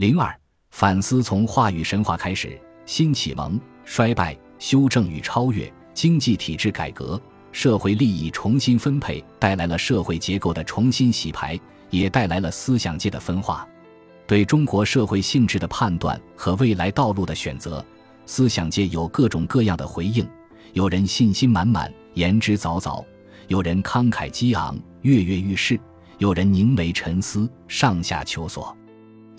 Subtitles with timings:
[0.00, 0.34] 零二，
[0.70, 7.20] 反思从话语神话开始，新启蒙、衰败、修正与超越、经济体制改革、
[7.52, 11.60] 社会利益重新分配，带来了社会结构的重新洗牌，
[11.90, 13.68] 也带来了思想界的分化。
[14.26, 17.84] 对中国社会性质的判断和未来道路的选择，
[18.24, 20.26] 思想界有各种各样的回应。
[20.72, 23.04] 有人信心满满，言之凿凿；
[23.48, 25.76] 有人慷慨激昂，跃跃欲试；
[26.16, 28.74] 有人凝眉沉思，上下求索。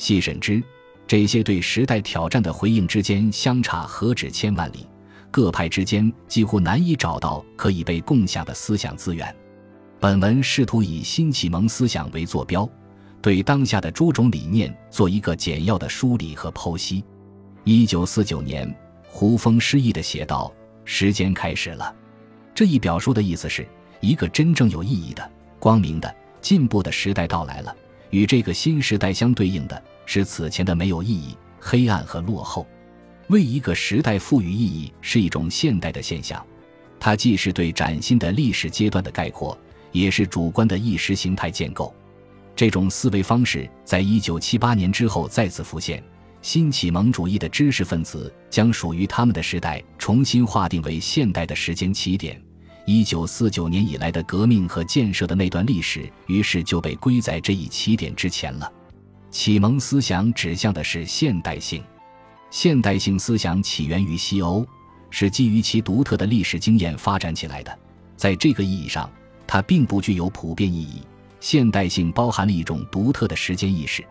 [0.02, 0.64] 细审之，
[1.06, 4.88] 这些对时代挑战的回应之间相差何止千万里，
[5.30, 9.34] 各派之间几乎难以找到可以被共享的思想资源。
[10.00, 12.68] 本文试图以新启蒙思想为坐标，
[13.22, 17.04] 对当下的诸种理念做一个简要的梳理和剖析。
[17.64, 18.76] 一九四九年，
[19.08, 20.52] 胡风诗意地写道
[20.84, 21.96] ：“时间开始了。”
[22.56, 23.64] 这一表述的意思是
[24.00, 26.12] 一个真正有意义的、光明的、
[26.42, 27.76] 进步的时代到来了。
[28.10, 29.84] 与这个新时代相对应的。
[30.14, 32.68] 是此前的没有意义、黑暗和落后。
[33.30, 36.46] 为一个时代赋予意义是一种现代的现象，
[37.00, 39.58] 它既是对崭新的历史阶段的概括，
[39.94, 41.96] 也是主观的意识形态建构。
[42.58, 46.04] 这种思维方式在一九七八年之后再次浮现。
[46.42, 52.38] 新启蒙主义的知识分子将属于他们的时代重新划定为现代的时间起点。
[52.86, 58.70] 一九四九年以来的革命和建设的那段历史，于是就被归在这一起点之前了。
[59.32, 61.82] 启蒙思想指向的是现代性，
[62.50, 64.68] 现代性思想起源于西欧，
[65.10, 67.80] 是基于其独特的历史经验发展起来的。
[68.18, 69.10] 在这个意义上，
[69.48, 71.02] 它并不具有普遍意义。
[71.40, 74.04] 现代性包含了一种独特的时间意识，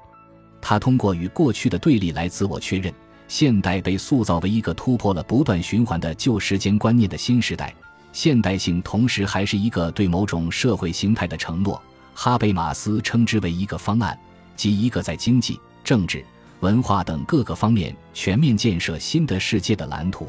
[0.59, 2.93] 它通过与过去的对立来自我确认。
[3.29, 7.73] 现代被塑造为一个突破了不断循环的旧时间观念的新时代。
[8.13, 11.81] 现代性同时还是一个对某种社会形态的承诺。
[12.15, 14.19] 哈贝马斯称之为一个方案。
[14.57, 16.25] 即一个在经济、政治、
[16.61, 20.29] 文化等各个方面全面建设新的世界的蓝图。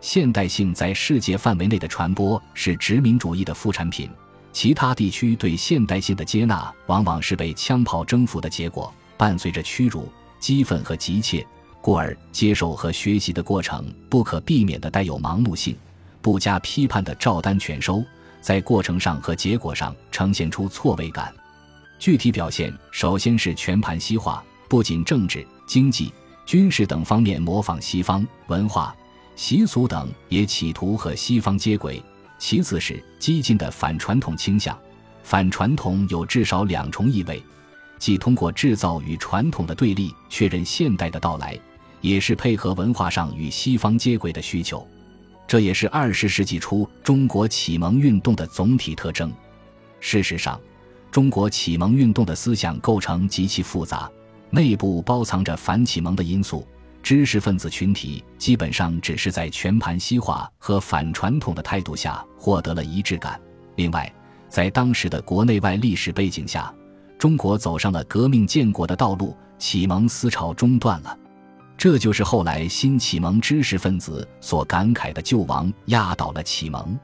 [0.00, 4.08] 现代性在世界范围内的传播是殖民主义的副产品，
[4.52, 10.08] 其他地区对现代性的接纳往往是被枪炮征服的结果，伴随着屈辱、
[10.38, 11.44] 激愤和急切，
[11.80, 15.76] 故而接受和学习的过程不可避免地带有盲目性，
[16.22, 18.04] 不加批判的照单全收，
[18.40, 21.34] 在过程上和结果上呈现出错位感。
[21.98, 26.12] 具体表现首先是全盘西化，不仅政治、经济、
[26.46, 28.94] 军事等方面模仿西方文化、
[29.34, 32.00] 习俗等，也企图和西方接轨；
[32.38, 34.78] 其次是激进的反传统倾向。
[35.24, 37.42] 反传统有至少两重意味：
[37.98, 41.58] 既通过制造与传统的对立确认现代的到来，
[42.00, 44.86] 也是配合文化上与西方接轨的需求。
[45.48, 49.32] 这也是二十世纪初中国启蒙运动的总体特征。
[49.98, 50.58] 事实上。
[51.10, 54.10] 中国启蒙运动的思想构成极其复杂，
[54.50, 56.66] 内部包藏着反启蒙的因素。
[57.00, 63.40] 知识分子群体基本上只是在全盘西化和反传统的态度下获得了一致感。
[63.76, 64.12] 另外，
[64.48, 66.74] 在当时的国内外历史背景下，
[67.16, 71.16] 中国走上了革命建国的道路，启蒙思潮中断了。
[71.78, 76.98] 这就是后来新启蒙知识分子所感慨的“救亡压倒了启蒙”。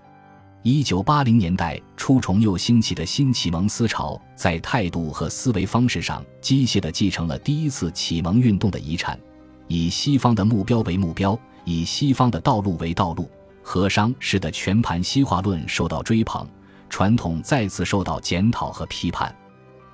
[0.67, 9.21] 一九八零年代初，重又兴起的新启蒙思潮，在态度和思维方式上机械地继承了第一次启蒙运动的遗产，
[9.69, 13.31] 以西方的目标为目标，以西方的道路为道路。
[13.63, 16.49] 和商式的全盘西化论受到追捧，
[16.89, 19.37] 传统再次受到检讨和批判。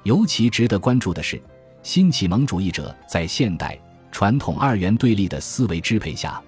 [0.04, 1.42] 尤其值得关注的是，
[1.82, 3.76] 新启蒙主义者在现代
[4.12, 6.40] 传统二元对立的思维支配下。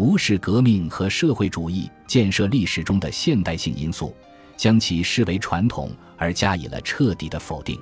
[0.00, 4.16] 无视革命和社会主义建设历史中的现代性因素，
[4.56, 7.78] 将其视为传统而加以了彻底的否定。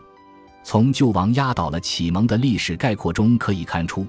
[0.65, 4.05] 从救亡压倒了启蒙的历史概括中可以看出，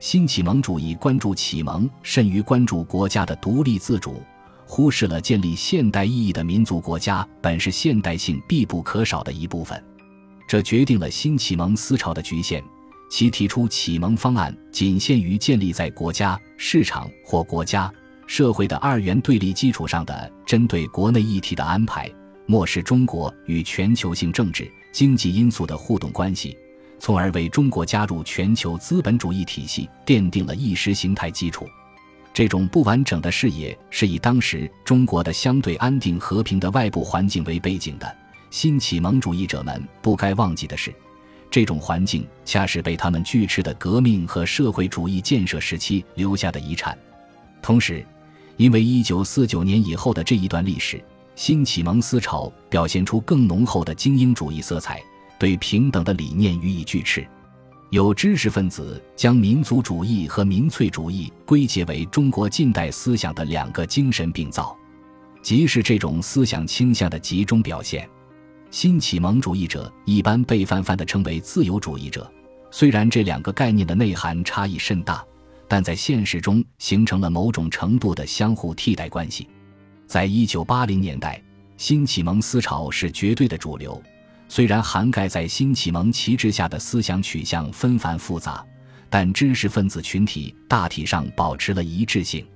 [0.00, 4.22] 新启蒙主义关注启蒙甚于关注国家的独立自主，
[4.66, 9.82] 忽视了建立现代意义的民族国家本是现代性必不可少的一部分。
[10.46, 12.62] 这决定了新启蒙思潮的局限。
[13.08, 17.92] 其提出启蒙方案仅限于建立在国家、市场或国家、
[18.26, 22.10] 社会的二元对立基础上的针对国内议题的安排，
[22.46, 26.56] 漠视中国与全球性政治、经济因素的互动关系，
[26.98, 31.66] 从而为中国加入全球资本主义体系奠定了意识形态基础。
[32.34, 38.16] 这种不完整的视野是以当时中国的相对安定和平的外部环境为背景的。
[38.50, 40.94] 新启蒙主义者们不该忘记的是。
[41.50, 46.96] 这种环境恰是被他们拒斥的革命和社会主义建设时期留下的遗产。
[47.62, 48.04] 同时，
[48.56, 51.02] 因为1949年以后的这一段历史，
[51.34, 55.02] 新启蒙思潮表现出更浓厚的精英主义色彩，
[55.38, 57.26] 对平等的理念予以拒斥。
[57.90, 64.76] 有知识分子将民族主义和民粹主义归结为中国近代思想的两个精神病灶，
[65.40, 68.08] 即是这种思想倾向的集中表现。
[68.70, 72.30] 新启蒙主义者一般被泛泛地称为自由主义者，
[72.70, 75.24] 虽然这两个概念的内涵差异甚大，
[75.66, 79.48] 但在现实中形成了某种程度的相互替代关系。
[80.06, 81.42] 在一九八零年代，
[81.76, 84.02] 新启蒙思潮是绝对的主流，
[84.48, 88.64] 虽然涵盖在新启蒙旗帜下的思想取向纷繁复杂，
[89.08, 92.46] 但知识分子群体大体上保持了一致性。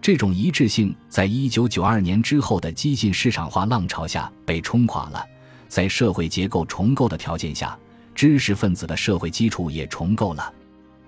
[0.00, 5.26] 这种一致性在一九九二年之后的激进市场化浪潮下被冲垮了。
[5.68, 7.78] 在社会结构重构的条件下，
[8.14, 10.52] 知识分子的社会基础也重构了。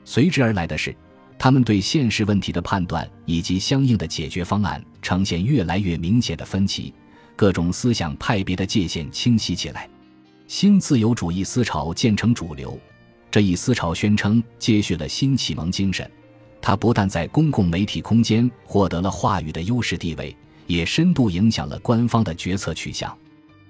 [0.04, 0.94] 随之而来的是，
[1.38, 6.92] 他们对现实问题的判断以及相应的解决方案呈现越来越明显的分歧，
[7.36, 9.88] 各种思想派别的界限清晰起来。
[10.46, 12.78] 新自由主义思潮渐成主流，
[13.30, 16.10] 这一思潮宣称接续了新启蒙精神，
[16.60, 20.34] 它不但在公共媒体空间获得了话语的优势地位，
[20.66, 23.16] 也深度影响了官方的决策取向。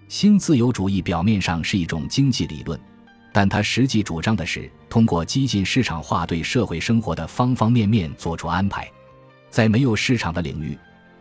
[0.09, 2.81] 新自由主义表面上是一种经济理论，
[3.31, 8.91] 但它实际主张的是通过激进市场化对社会生活的方方面面做出安排。
[9.51, 10.77] 在没有市场的领域，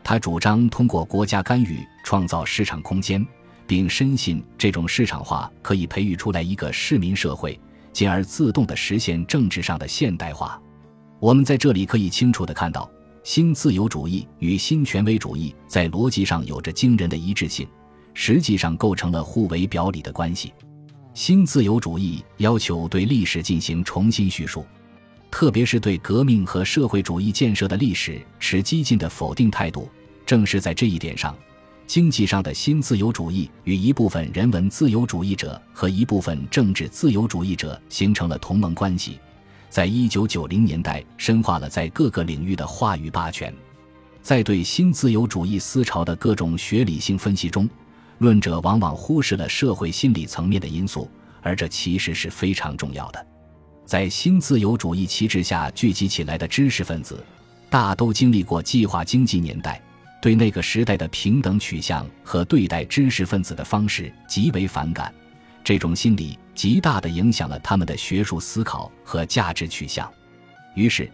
[0.05, 3.25] 他主张通过国家干预创造市场空间，
[3.67, 7.59] 并深信这种市场化可以培育出来一个市民社会，
[7.91, 10.61] 进而自动地实现政治上的现代化。
[11.19, 12.89] 我们在这里可以清楚地看到，
[13.21, 17.67] 新自由主义与新权威主义在逻辑上有着惊人的一致性。
[18.19, 20.51] 实际上构成了互为表里的关系。
[21.13, 24.65] 新自由主义要求对历史进行重新叙述，
[25.29, 29.87] 特别是对革命和社会主义建设的历史持激进的否定态度。
[30.25, 31.37] 正是在这一点上，
[31.85, 39.19] 经济上的新自由主义与一部分人文自由主义者和一部分政治自由主义者形成了同盟关系，
[39.69, 43.53] 在一九九零年代深化了在各个领域的话语霸权。
[44.23, 47.69] 在对新自由主义思潮的各种学理性分析中，
[48.19, 51.09] 论者往往忽视了社会心理层面的因素，
[51.41, 53.27] 而这其实是非常重要的。
[53.85, 57.23] 在新自由主义旗帜下聚集起来的知识分子，
[57.69, 59.81] 大都经历过计划经济年代，
[60.21, 65.13] 对那个时代的平等取向和对待知识分子的方式极为反感。
[65.63, 70.09] 这种心理极大地影响了他们的学术思考和价值取向。
[70.75, 71.09] 于是，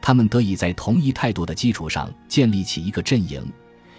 [0.00, 3.46] 他们得以在同一态度的基础上建立起一个阵营。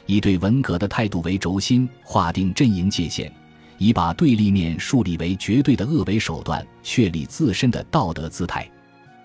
[0.10, 3.30] 以对文革的态度为轴心，划定阵营界限；
[3.78, 8.68] 以把对立面树立为绝对的恶为手段，确立自身的道德姿态。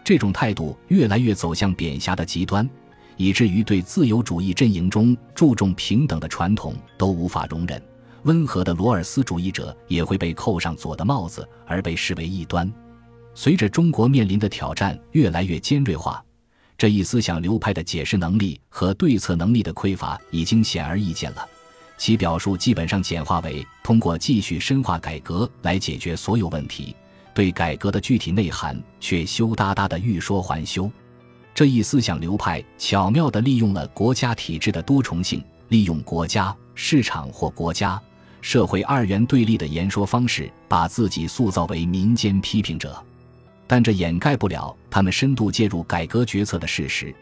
[0.04, 2.68] 这种态度越来越走向贬狭的极端，
[3.16, 7.82] 以至于对自由主义阵营中注重平等的传统都无法容忍。
[8.24, 12.70] 温和的罗尔斯主义者也会被扣上左的帽子，而被视为异端。
[13.34, 16.22] 随着中国面临的挑战越来越尖锐化。
[16.76, 21.48] 这一思想流派的解释能力和对策能力的匮乏已经显而易见了，
[21.96, 26.94] 其表述基本上简化为通过继续深化改革来解决所有问题，
[27.32, 30.90] 对改革的具体内涵却羞答答的欲说还休。
[31.54, 38.00] 这一思想流派巧妙地利用了国家体制的多重性，利用国家、市场或国家、
[38.40, 43.00] 社会二元对立的言说方式，把自己塑造为民间批评者。
[43.74, 47.12] 但这掩盖不了他们深度介入改革决策的事实，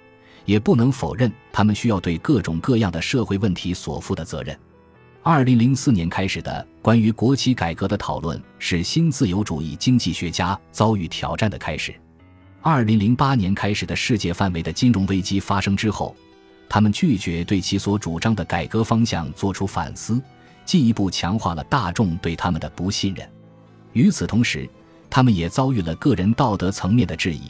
[0.44, 4.54] 也不能否认他们需要对各种各样的社会问题所负的责任。
[5.22, 11.94] 二零零四年开始的关于国企改革的讨论，是新自由主义经济学家遭遇挑战的开始。
[12.60, 16.14] 二零零八年开始的世界范围的金融危机发生之后，
[16.68, 20.20] 他们拒绝对其所主张的改革方向做出反思，
[20.66, 23.26] 进一步强化了大众对他们的不信任。
[23.94, 24.68] 与此同时，
[25.14, 27.42] 他们也遭遇了个人道德层面的质疑，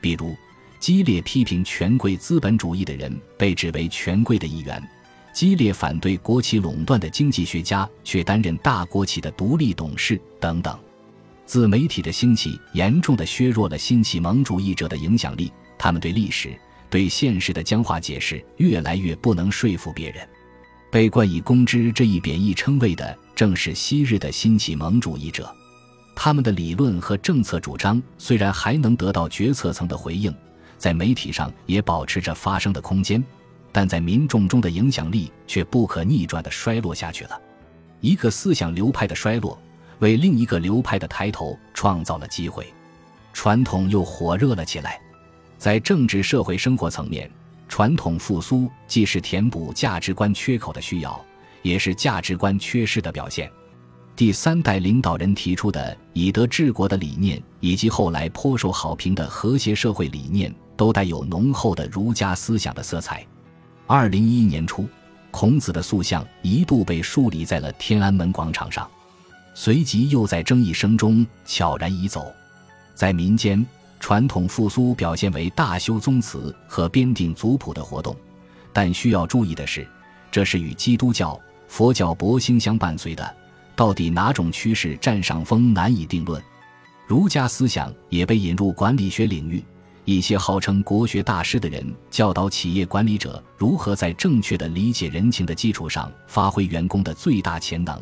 [0.00, 0.34] 比如
[0.78, 4.82] 激烈批评权贵资本主义的人被指为权贵的一员，
[5.30, 10.78] 激烈反对国企垄断的经济学家却担任大国企的独立董事等等。
[11.44, 16.58] 自媒体的兴起，严重的削弱了新启蒙主义者的影响力，他们对历史、
[16.88, 20.26] 对现实的僵化解释越来越不能说服别人。
[20.90, 25.54] 被冠以“公知”这一贬义称谓的，正是昔日的新启蒙主义者。
[26.22, 30.30] 他们的理论和政策主张虽然还能得到决策层的回应，
[30.76, 33.24] 在媒体上也保持着发声的空间，
[33.72, 37.40] 但在民众中的影响力却不可逆转地衰落下去了。
[38.00, 39.58] 一个思想流派的衰落，
[40.00, 42.70] 为另一个流派的抬头创造了机会，
[43.32, 45.00] 传统又火热了起来。
[45.56, 47.30] 在政治社会生活层面，
[47.66, 51.18] 传统复苏既是填补价值观缺口的需要，
[51.62, 53.50] 也是价值观缺失的表现。
[54.20, 63.26] 第三代领导人提出的以德治国的理念，以及后来颇受好评的和谐社会理念，都带有浓厚的儒家思想的色彩。
[63.86, 64.86] 二零一一年初，
[65.30, 68.86] 孔子的塑像一度被树立在了天安门广场上，
[69.54, 72.30] 随即又在争议声中悄然移走。
[72.94, 73.66] 在民间，
[74.00, 78.14] 传统复苏表现为大修宗祠和编定族谱的活动，
[78.70, 79.88] 但需要注意的是，
[80.30, 83.39] 这是与基督教、佛教博兴相伴随的。
[83.80, 86.38] 到底哪种趋势占上风，难以定论。
[87.06, 89.64] 儒家思想也被引入管理学领域，
[90.04, 97.98] 一些号称国学大师的人教导企业管理者如何在正确的理解人情的基础上发挥员工的最大潜能。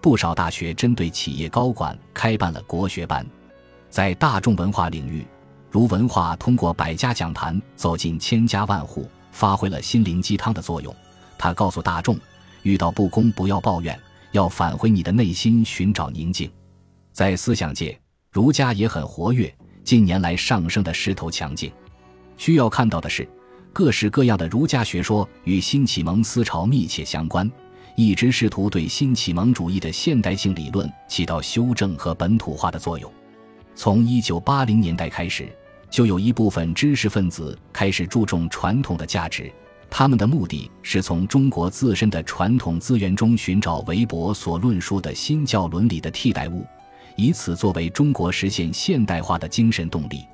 [0.00, 3.22] 不少大学针对企业高管开办了国学班。
[3.90, 5.26] 在大众文化领域，
[5.70, 10.96] 如文化通过百家讲坛走进千家万户，发挥了心灵鸡汤的作用。
[11.36, 12.18] 他告诉大众，
[12.62, 14.00] 遇到不公不要抱怨。
[14.32, 16.50] 要返回你的内心，寻找宁静。
[17.12, 17.98] 在思想界，
[18.30, 21.72] 儒家也很活跃，近年来上升的势头强劲。
[22.36, 23.28] 需要看到的是，
[23.72, 27.50] 各式各样的儒家学说与新启蒙思潮密切相关，
[27.96, 33.12] 一直试图对新启蒙主义的现代性理论起到修正和本土化的作用。
[33.74, 35.48] 从一九八零年代开始，
[35.90, 39.52] 就有一部分知识分子开始注重传统的价值。
[39.90, 46.64] 他们的目的是从中国自身的传统资源中寻找韦伯所论述的新教伦理的替代物，
[47.16, 50.24] 以此作为中国实现现代化的精神动力。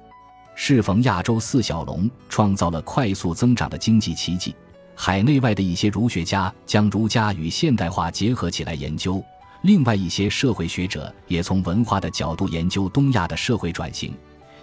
[0.54, 4.54] 适逢亚洲四小龙创造了快速增长的经济奇迹，
[4.94, 9.22] 海内外的一些儒学家将儒家与现代化结合起来研究。
[9.62, 14.14] 另外一些社会学者也从文化的角度研究东亚的社会转型。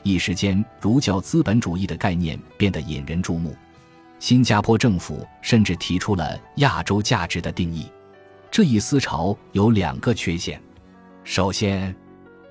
[0.02, 3.56] 一时间，儒教资本主义的概念变得引人注目。
[4.24, 7.92] 新加坡政府甚至提出了亚洲价值的定义，
[8.50, 10.62] 这一思潮有两个缺陷：
[11.26, 11.94] 首先，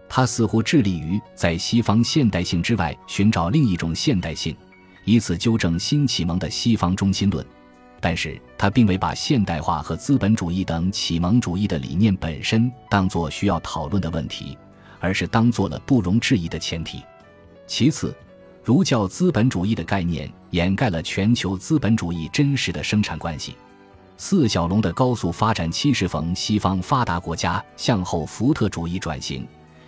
[0.06, 4.54] 它似乎致力于在西方现代性之外寻找另一种现代性，
[5.06, 7.42] 以此纠正新启蒙的西方中心论；
[8.02, 14.58] 但是，它并未把现代化和资本主义等启蒙主义的理念本身当作需要讨论的问题，
[15.00, 17.02] 而是当做了不容置疑的前提。
[17.66, 18.14] 其次，
[18.64, 23.56] 儒教资本主义的概念掩盖了全球资本主义真实的生产关系。
[24.16, 29.44] 四小龙的高速发展期适逢西方发达国家向后福特主义转型，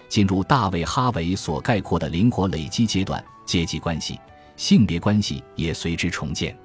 [0.08, 4.18] 进入大卫·哈维所概括的灵活累积阶段，阶级关系、
[4.56, 6.56] 性别关系也随之重建。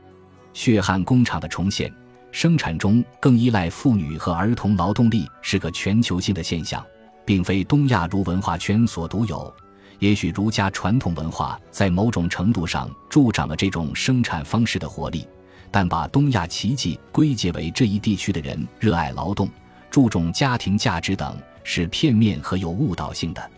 [0.51, 1.94] 血汗工厂的重现，
[2.32, 6.84] 生产中更依赖妇女和儿童劳动力是个全球性的现象，
[7.24, 9.54] 并非东亚儒文化圈所独有。
[10.00, 15.27] 也许儒家传统文化在某种程度上助长了这种生产方式的活力，
[15.70, 19.50] 但把东亚奇迹归结为这一地区的人热爱劳动、
[19.91, 23.51] 注重家庭价值等，是片面和有误导性的。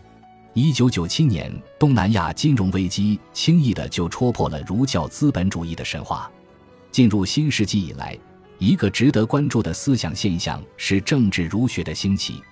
[0.52, 6.30] 一九九七年东南亚金融危机轻易的就戳破了儒教资本主义的神话。
[6.90, 8.18] 进入新世纪以来，
[8.58, 12.42] 一个值得关注的思想现象是政治儒学的兴起。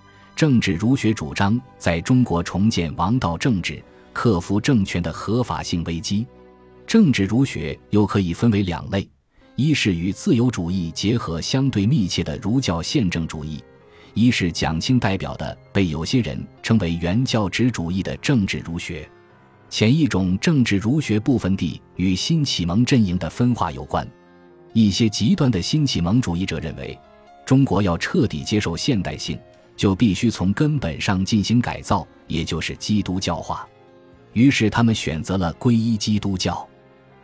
[0.40, 3.78] 政治儒学主张在中国重建王道政治，
[4.14, 6.26] 克服政权的合法性危机。
[6.86, 9.06] 政治儒学又可以分为两类：
[9.54, 13.58] 一是与自由主义结合相对密切的儒教宪政主义；
[14.14, 19.06] 一是蒋清代表的被有些人称为原教旨主义的政治儒学。
[19.68, 24.10] 前一种政治儒学部分地与新启蒙阵营的分化有关。
[24.72, 26.98] 一些极端的新启蒙主义者认为，
[27.44, 29.38] 中国要彻底接受现代性。
[29.80, 33.66] 就必须从根本上进行改造，也就是基督教化。
[34.34, 36.68] 于是他们选择了皈依基督教。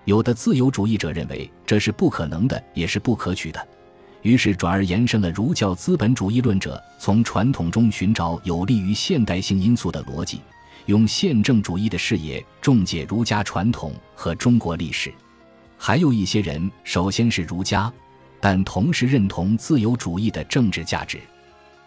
[0.06, 3.68] 有的自由主义者认为这是不可能的，也是不可取的。
[4.22, 10.40] 于是转而延伸了儒教资本主义论者从传统中寻找有利于现代性因素的逻辑，
[10.86, 15.12] 用宪政主义的视野重解儒家传统和中国历史。
[15.76, 17.92] 还有一些人首先是儒家，
[18.40, 21.20] 但同时认同自由主义的政治价值。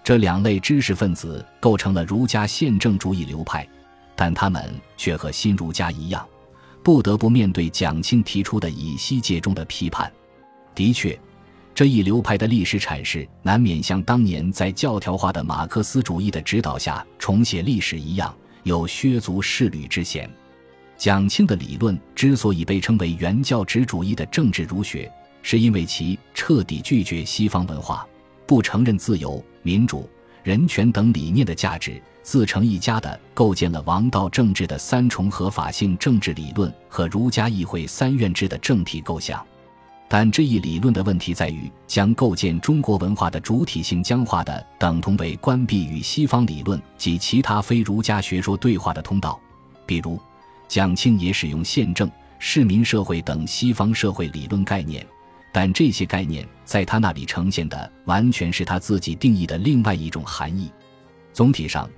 [0.03, 3.67] 这两类知识分子构成了儒家宪政主义流派，
[4.15, 6.27] 但他们却和新儒家一样，
[6.83, 10.11] 不得不面对蒋钦提出的以西界中的批判。
[10.73, 11.19] 的确，
[11.75, 20.29] 这一流派的历史阐释难免像当年在教条化的马克思主义的指导下重写历史一样，有削足适履之嫌。
[20.97, 25.09] 蒋钦的理论之所以被称为原教旨主义的政治儒学，
[25.41, 28.05] 是因为其彻底拒绝西方文化。
[28.49, 30.09] 不承认自由、民主、
[30.41, 39.45] 人权等理念的价值，自成一家的构建了王道政治的三重合法性政治理论和儒家议会三院制的政体构想。
[40.07, 49.39] 但这一理论的问题在于，将构建中国文化的主体性僵化的等同为关闭与西方理论及其他非儒家学说对话的通道。
[49.85, 50.19] 比如，
[50.67, 55.05] 蒋庆也使用宪政、市民社会等西方社会理论概念，
[55.51, 60.71] 但这些概念在他那里呈现的完全是他自己定义的另外一种含义。
[61.33, 61.89] 总体上。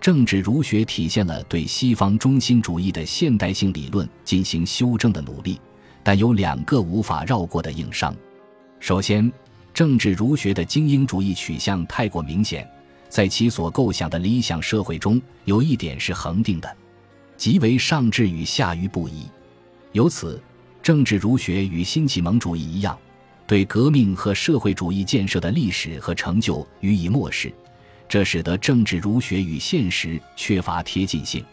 [0.00, 5.60] 政治儒学体现了对西方中心主义的现代性理论进行修正的努力，
[6.04, 8.14] 但有两个无法绕过的硬伤。
[8.78, 9.30] 首先，
[9.74, 12.64] 政治儒学的精英主义取向太过明显，
[13.08, 16.76] 在其所构想的理想社会中，有一点是恒定的，
[17.36, 19.26] 即为上至与下愚不移。
[19.90, 20.40] 由此，
[20.88, 22.98] 政治儒学与新启蒙主义一样，
[23.46, 27.52] 对革命和社会主义建设的历史和成就予以漠视。
[28.08, 31.44] 这使得政治儒学与现实缺乏贴近性。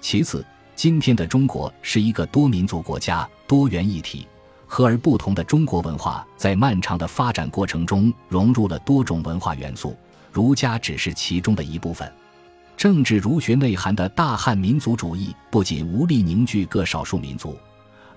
[0.00, 4.28] 其次，今天的中国是一个多民族国家、多元一体，
[4.64, 9.96] 和而不同的中国文化在漫长的发展过程中融入了多种文化元素，
[10.30, 12.08] 儒家只是其中的一部分。
[12.76, 17.58] 政治儒学内涵的大汉民族主义不仅无力凝聚各少数民族，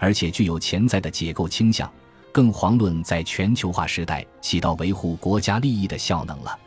[0.02, 1.90] 而且具有潜在的解构倾向，
[2.32, 6.58] 更遑论在全球化时代起到维护国家利益的效能了。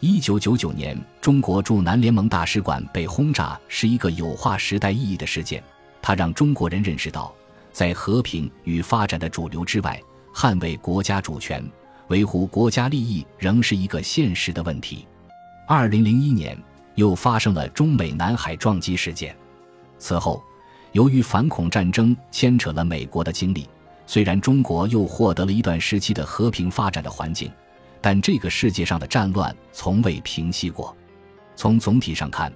[0.00, 5.62] 一九九九年，中国驻南联盟大使馆被轰炸，是一个有划时代意义的事件。
[6.02, 7.32] 它让中国人认识到，
[7.70, 10.02] 在和平与发展的主流之外，
[10.34, 11.64] 捍卫国家主权、
[12.08, 15.06] 维护国家利益仍是一个现实的问题。
[15.68, 16.60] 二零零一年，
[16.96, 19.36] 又发生了中美南海撞击事件。
[20.00, 20.42] 此后，
[20.92, 23.68] 由于反恐战争牵扯了美国的精力，
[24.06, 27.50] 虽然中国又获得了一段时期的和平发展的环境。
[28.04, 30.94] 但这个世界上的战乱从未平息过。
[31.54, 32.52] 从总体上看，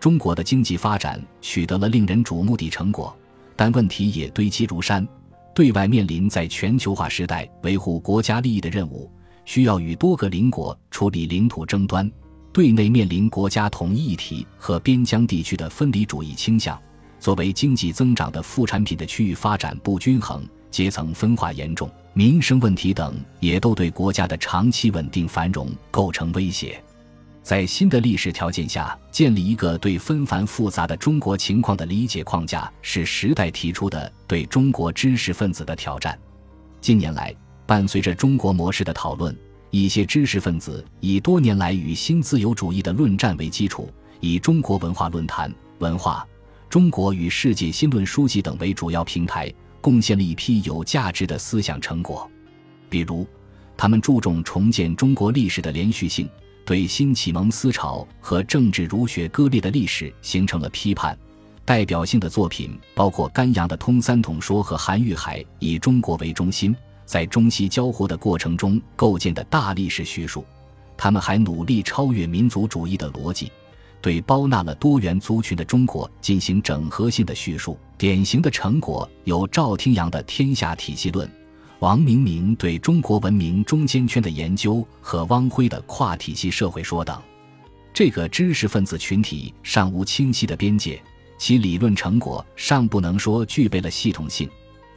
[0.00, 3.16] 中国的经济发展取得了令人瞩目的成果，
[3.54, 5.06] 但问题也堆积如山。
[5.54, 9.08] 对外面临在全球化时代维护国家利益的任务，
[9.44, 12.04] 需要与多个邻国处理领土争端；
[12.52, 16.76] 对内面临国家统一议题和边疆地区的分离主义倾向。
[17.20, 21.90] 作为经济增长的副产品的区域发展不均衡，阶层分化严重。
[22.14, 26.82] 民生问题等也都对国家的长期稳定繁荣构成威胁。
[27.42, 36.18] 在新的历史条件下，建立一个对纷繁复杂的中国情况的理解框架，是时代提出的对中国知识分子的挑战。
[36.80, 37.34] 近年来，
[37.66, 39.34] 伴随着中国模式的讨论，
[39.70, 43.88] 一些知识分子以多年来与新自由主义的论战为基础，
[44.20, 46.26] 以中国文化论坛、文化
[46.68, 49.52] 中国与世界新论书籍等为主要平台。
[49.80, 52.28] 贡献了一批有价值的思想成果，
[52.90, 53.24] 比如，
[53.76, 56.28] 他们注重重建中国历史的连续性，
[56.64, 61.16] 对新启蒙思潮和政治儒学割裂的历史形成了批判。
[61.64, 66.74] 代表性的作品包括甘阳的《通三统说》和韩愈海以中国为中心，
[67.06, 70.44] 在中西交互的过程中构建的大历史叙述。
[70.96, 73.52] 他们还努力超越民族主义的逻辑。
[74.00, 81.28] 对包纳了多元族群的中国进行整合性的叙述，典型的成果有赵廷阳的《天下体系论》，
[81.80, 87.20] 王明明对中国文明中间圈的研究和汪晖的跨体系社会说等。
[87.92, 91.02] 这个知识分子群体尚无清晰的边界，
[91.36, 94.48] 其理论成果尚不能说具备了系统性，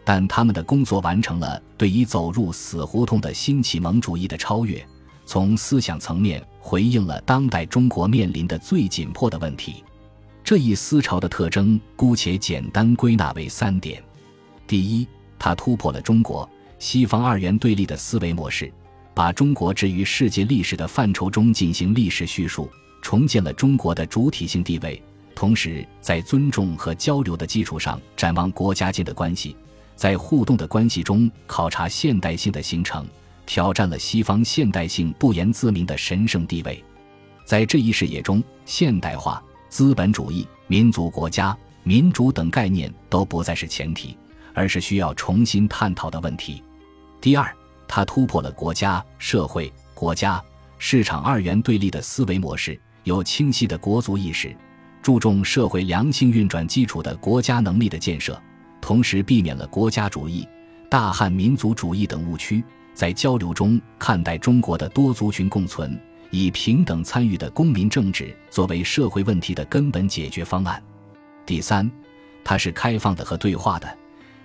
[0.03, 4.85] 但他们的工作完成了对已走入死胡同的新启蒙主义的超越。
[5.25, 9.83] 从思想层面回应了当代中国面临的最紧迫的问题。
[10.43, 14.01] 这一思潮的特征，姑且简单归纳为三点：
[14.67, 15.07] 第一，
[15.39, 18.71] 它突破了中国西方二元对立的思维模式，
[19.13, 22.69] 把中国置于世界历史的范畴中进行历史叙述，
[23.01, 25.01] 重建了中国的主体性地位；
[25.35, 29.55] 同时，在尊重和交流的基础上展望国家间的关系，
[29.95, 33.05] 在互动的关系中考察现代性的形成。
[33.51, 36.81] 挑战了西方现代性不言自明的神圣地位，
[37.43, 44.17] 在这一视野中，现代化、资本主义、民族国家、民主等概念都不再是前提，
[44.53, 46.63] 而是需要重新探讨的问题。
[47.19, 47.53] 第二，
[47.89, 50.41] 它突破了国家、社会、国家、
[50.77, 54.55] 市场二元对立的思维模式，有清晰的国族意识，
[55.01, 58.41] 注重社会良性运转基础的国家能力的建设，
[58.79, 60.47] 同时避免了国家主义、
[60.89, 62.63] 大汉民族主义等误区。
[62.93, 65.99] 在交流中看待中国的多族群共存，
[66.29, 70.81] 以平等参与的公民政治作为社会问题的根本解决方案。
[71.45, 71.89] 第三，
[72.43, 73.97] 它是开放的和对话的，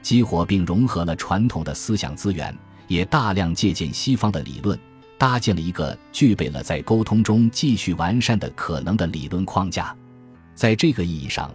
[0.03, 2.57] 激活并融合了传统的思想资源，
[2.89, 4.79] 也大量借鉴西方的理论，
[5.19, 9.95] 搭建了一个具备了在沟通中继续完善的可能的理论框架。
[10.55, 11.53] 在这个意义上，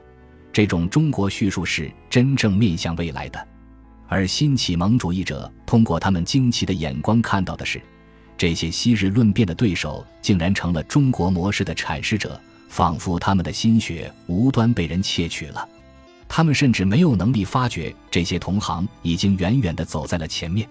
[0.53, 3.47] 这种中国叙述是真正面向未来的。
[4.11, 7.81] 而新启蒙主义者通过他们惊奇的眼光看到的是，
[8.37, 15.65] 这些昔日论辩的对手竟然成了中国模式的阐释者，仿佛他们的心血无端被人窃取了。
[16.27, 20.67] 他们甚至没有能力发觉这些同行已经远远地走在了前面，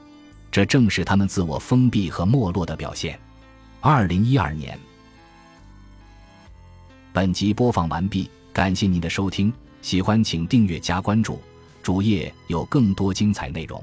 [0.53, 3.19] 这正是他们自我封闭和没落的表现。
[3.81, 4.79] 二零一二年，
[7.11, 9.51] 本集播放完毕，感谢您的收听，
[9.81, 11.41] 喜欢请订阅加关注。
[11.83, 13.83] 主页有更多精彩内容。